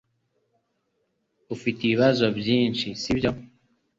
Ufite 1.55 1.79
ibibazo 1.83 2.25
byinshi, 2.39 2.87
sibyo? 3.01 3.31